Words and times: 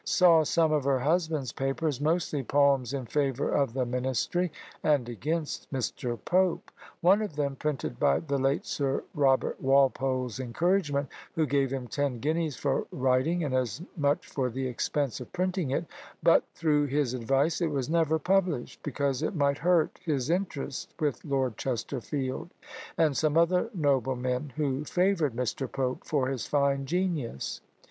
Saw 0.03 0.43
some 0.43 0.71
of 0.71 0.83
her 0.85 0.97
husband's 1.01 1.51
papers, 1.51 2.01
mostly 2.01 2.41
poems 2.41 2.91
in 2.91 3.05
favour 3.05 3.49
of 3.51 3.73
the 3.73 3.85
ministry, 3.85 4.51
and 4.81 5.07
against 5.07 5.71
Mr. 5.71 6.17
Pope. 6.25 6.71
One 7.01 7.21
of 7.21 7.35
them, 7.35 7.55
printed 7.55 7.99
by 7.99 8.21
the 8.21 8.39
late 8.39 8.65
Sir 8.65 9.03
Robert 9.13 9.61
Walpole's 9.61 10.39
encouragement, 10.39 11.07
who 11.35 11.45
gave 11.45 11.69
him 11.69 11.85
ten 11.87 12.17
guineas 12.19 12.55
for 12.55 12.87
writing 12.91 13.43
and 13.43 13.53
as 13.53 13.79
much 13.95 14.25
for 14.25 14.49
the 14.49 14.65
expense 14.65 15.19
of 15.21 15.31
printing 15.33 15.69
it; 15.69 15.85
but 16.23 16.45
through 16.55 16.85
his 16.87 17.13
advice 17.13 17.61
it 17.61 17.69
was 17.69 17.87
never 17.87 18.17
published, 18.17 18.81
because 18.81 19.21
it 19.21 19.35
might 19.35 19.59
hurt 19.59 19.99
his 20.03 20.31
interest 20.31 20.95
with 20.99 21.23
Lord 21.23 21.57
Chesterfield, 21.57 22.49
and 22.97 23.15
some 23.15 23.37
other 23.37 23.69
noblemen 23.75 24.53
who 24.55 24.83
favoured 24.83 25.35
Mr. 25.35 25.71
Pope 25.71 26.03
for 26.03 26.27
his 26.27 26.47
fine 26.47 26.87
genius. 26.87 27.61